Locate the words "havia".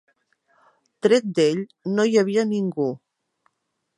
2.21-2.47